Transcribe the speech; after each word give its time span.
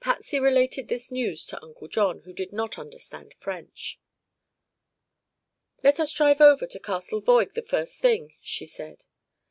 Patsy 0.00 0.40
related 0.40 0.88
this 0.88 1.12
news 1.12 1.44
to 1.44 1.62
Uncle 1.62 1.88
John, 1.88 2.20
who 2.20 2.32
did 2.32 2.54
not 2.54 2.78
understand 2.78 3.34
French. 3.38 4.00
"Let 5.82 6.00
us 6.00 6.10
drive 6.14 6.40
over 6.40 6.66
to 6.66 6.80
Castle 6.80 7.20
Voig 7.20 7.52
the 7.52 7.60
first 7.60 8.00
thing," 8.00 8.32
she 8.40 8.64
said. 8.64 9.04